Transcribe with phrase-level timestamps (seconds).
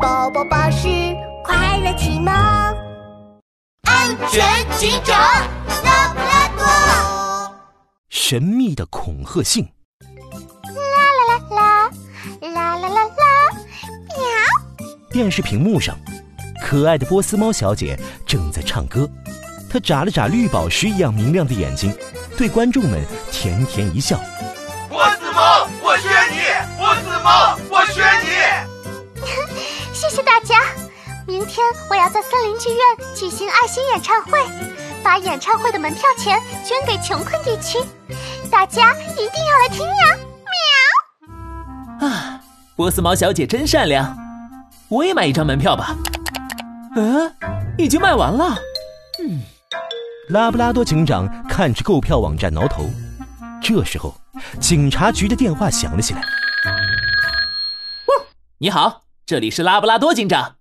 [0.00, 0.88] 宝宝巴士
[1.44, 2.32] 快乐启蒙，
[3.82, 4.44] 安全
[4.76, 5.16] 警长
[5.84, 7.54] 拉布拉多，
[8.08, 9.64] 神秘的恐吓信。
[9.94, 11.90] 啦啦啦
[12.40, 13.10] 啦啦啦啦啦，
[14.08, 14.86] 喵！
[15.10, 15.96] 电视屏幕上，
[16.62, 19.08] 可爱的波斯猫小姐正在唱歌，
[19.70, 21.96] 她眨了眨绿宝石一样明亮的眼睛，
[22.36, 24.18] 对观众们甜甜一笑。
[24.88, 26.38] 波斯猫，我学你！
[26.76, 27.55] 波斯猫，
[31.88, 32.78] 我要在森林剧院
[33.14, 34.32] 举行爱心演唱会，
[35.04, 37.78] 把演唱会的门票钱捐给穷困地区，
[38.50, 40.18] 大家一定要来听呀！
[42.00, 42.08] 喵！
[42.08, 42.40] 啊，
[42.74, 44.16] 波斯猫小姐真善良，
[44.88, 45.94] 我也买一张门票吧。
[46.96, 47.32] 嗯，
[47.78, 48.58] 已经卖完了。
[49.20, 49.40] 嗯，
[50.30, 52.84] 拉布拉多警长看着购票网站挠头。
[53.62, 54.14] 这时候，
[54.60, 56.20] 警察局的电话响了起来。
[58.58, 60.55] 你好，这里是拉布拉多警长。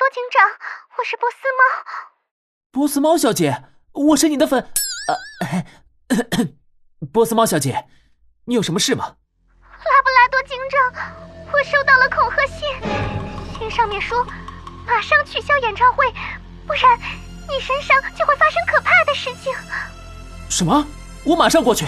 [0.00, 0.48] 拉布拉多警长，
[0.96, 1.60] 我是波斯猫。
[2.72, 4.66] 波斯猫小姐，我是你的粉。
[5.08, 5.66] 呃，
[7.12, 7.86] 波斯猫小姐，
[8.46, 9.04] 你有什么事吗？
[9.04, 11.04] 拉布拉多警长，
[11.52, 12.66] 我收到了恐吓信，
[13.58, 14.24] 信上面说
[14.86, 16.10] 马上取消演唱会，
[16.66, 16.98] 不然
[17.46, 19.52] 你身上就会发生可怕的事情。
[20.48, 20.86] 什么？
[21.24, 21.86] 我马上过去。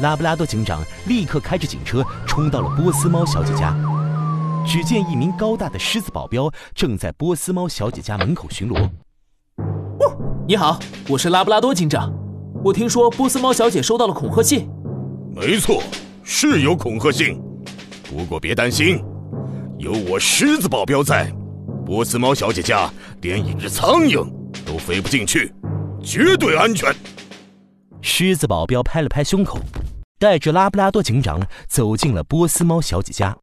[0.00, 3.74] 拉布拉多警长立刻开着警车冲到了波斯猫小姐家。
[4.64, 8.88] 只见一名高大的狮子保镖正在波斯猫小姐家门口巡逻。
[9.58, 12.12] 哦，你好，我是拉布拉多警长。
[12.64, 14.68] 我听说波斯猫小姐收到了恐吓信。
[15.34, 15.82] 没错，
[16.22, 17.40] 是有恐吓信。
[18.08, 19.02] 不过别担心，
[19.78, 21.32] 有我狮子保镖在，
[21.84, 22.88] 波斯猫小姐家
[23.20, 24.24] 连一只苍蝇
[24.64, 25.52] 都飞不进去，
[26.02, 26.94] 绝对安全。
[28.00, 29.58] 狮子保镖拍了拍胸口，
[30.18, 33.36] 带着拉布拉多警长走进了波斯猫小姐家。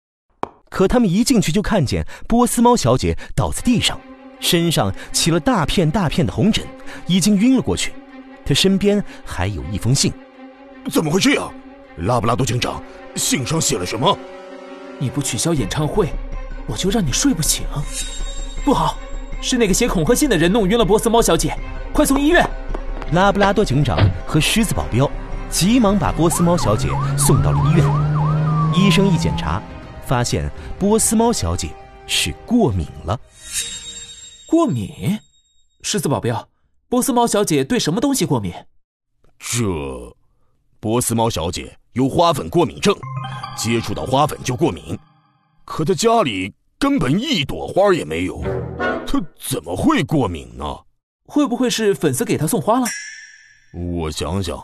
[0.70, 4.00] 可他们一进去就看见波斯猫小姐倒在地上，
[4.40, 6.66] 身上起了大片大片的红疹，
[7.08, 7.94] 已经晕了过去。
[8.46, 10.14] 她身边还有一封信。
[10.92, 11.52] 怎么会这样？
[11.98, 12.82] 拉布拉多警长，
[13.16, 14.18] 信上写了什么？
[14.98, 16.10] 你不取消演唱会，
[16.66, 17.64] 我就让你睡不醒。
[18.64, 18.98] 不好，
[19.42, 21.58] 是那个写恐吓信的人弄晕了波斯猫小姐，
[21.92, 22.48] 快送医院！
[23.12, 25.10] 拉布拉多警长和狮子保镖
[25.50, 27.86] 急忙把波斯猫小姐送到了医院。
[28.74, 29.62] 医生一检查，
[30.10, 30.50] 发现
[30.80, 31.70] 波斯猫小姐
[32.08, 33.20] 是过敏了。
[34.48, 35.20] 过敏？
[35.84, 36.50] 狮子保镖，
[36.90, 38.52] 波斯猫小姐对什么东西过敏？
[39.38, 39.64] 这，
[40.80, 42.96] 波斯猫小姐有花粉过敏症，
[43.56, 44.98] 接触到花粉就过敏。
[45.64, 48.42] 可她家里根本一朵花也没有，
[49.06, 50.66] 她怎么会过敏呢？
[51.26, 52.88] 会不会是粉丝给她送花了？
[53.94, 54.60] 我想想，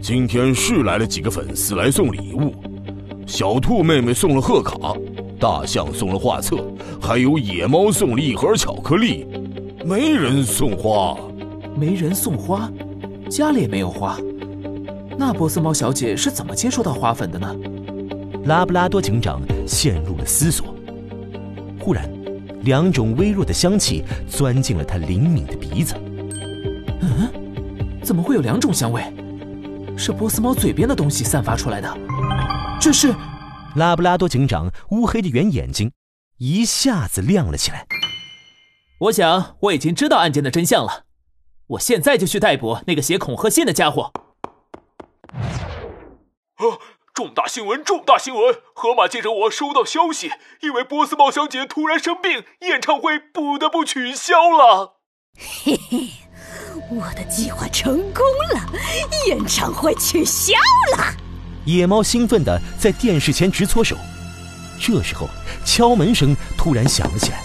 [0.00, 2.54] 今天是来了几个粉丝来送礼物，
[3.30, 4.92] 小兔妹妹送了贺卡，
[5.38, 6.56] 大象送了画册，
[7.00, 9.24] 还有野猫送了一盒巧克力，
[9.84, 11.16] 没人送花。
[11.76, 12.68] 没人送花，
[13.30, 14.18] 家里也没有花，
[15.16, 17.54] 那波斯猫小姐是怎么接触到花粉的呢？
[18.46, 20.74] 拉布拉多警长陷入了思索。
[21.78, 22.10] 忽然。
[22.64, 25.94] 两种微弱的香气钻进了他灵敏的鼻子。
[27.00, 27.26] 嗯，
[28.02, 29.00] 怎么会有两种香味？
[29.96, 31.88] 是波斯猫嘴边的东西散发出来的。
[32.80, 33.14] 这是
[33.76, 35.92] 拉布拉多警长乌黑的圆眼睛
[36.38, 37.86] 一下子亮了起来。
[39.00, 41.04] 我想我已经知道案件的真相了。
[41.68, 44.12] 我现在就去逮捕那个写恐吓信的家伙。
[45.28, 46.64] 啊！
[47.12, 47.84] 重大新闻！
[47.84, 48.60] 重大新闻！
[48.74, 50.30] 河马记者，我收到消息，
[50.62, 54.96] 因为波斯猫小姐突然生病，演唱会不得不取消了。
[55.36, 56.08] 嘿嘿，
[56.90, 58.24] 我的计划成功
[58.54, 58.72] 了，
[59.28, 60.54] 演唱会取消
[60.96, 61.14] 了。
[61.70, 63.96] 野猫兴奋的在电视前直搓手。
[64.78, 65.28] 这时候，
[65.64, 67.38] 敲门声突然响了起来。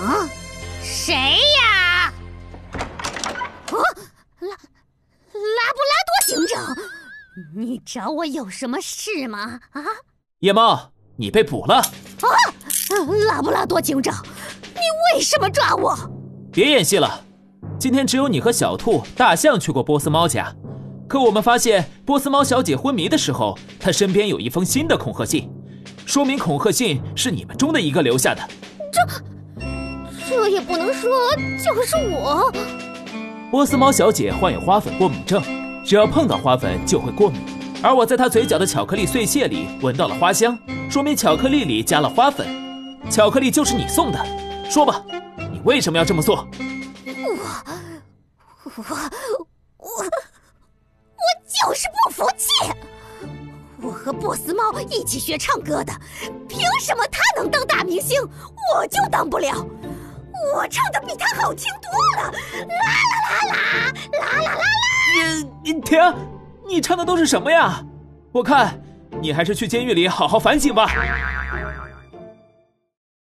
[0.00, 0.28] 啊，
[0.82, 2.12] 谁呀？
[3.72, 3.78] 哦，
[4.40, 6.76] 拉拉布拉多警长。
[7.54, 9.60] 你找我有什么事吗？
[9.72, 9.82] 啊，
[10.38, 11.74] 野猫，你被捕了！
[11.76, 12.28] 啊，
[13.28, 14.24] 拉布拉多警长，
[14.62, 14.80] 你
[15.14, 15.94] 为什么抓我？
[16.52, 17.22] 别演戏了，
[17.78, 20.54] 今天只有你和小兔、大象去过波斯猫家，
[21.08, 25.50] 可我们发现波斯猫小姐昏迷的时候，她身边有一封新的恐吓信，
[26.04, 28.42] 说明恐吓信是你们中的一个留下的。
[28.92, 29.00] 这，
[30.28, 31.10] 这也不能说
[31.62, 32.52] 就是我。
[33.50, 35.42] 波斯猫小姐患有花粉过敏症。
[35.84, 37.40] 只要碰到花粉就会过敏，
[37.80, 40.58] 而我在她嘴角的巧克力碎屑里闻到了花香，
[40.90, 42.44] 说明巧克力里加了花粉。
[43.08, 44.18] 巧克力就是你送的，
[44.68, 45.00] 说吧，
[45.52, 46.44] 你为什么要这么做？
[47.06, 47.38] 我，
[48.64, 48.82] 我，
[51.76, 52.48] 是不服气！
[53.82, 55.92] 我和波斯猫一起学唱歌的，
[56.48, 59.54] 凭什么他能当大明星，我就当不了？
[60.54, 62.78] 我唱的比他好听多了，啦
[63.12, 63.56] 啦啦啦，
[64.20, 64.62] 啦啦啦啦！
[65.62, 65.98] 你你停！
[66.66, 67.84] 你唱的都是什么呀？
[68.32, 68.80] 我看，
[69.20, 70.90] 你还是去监狱里好好反省吧。